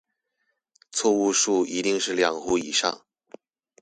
[0.91, 3.05] 錯誤數一定是兩戶以上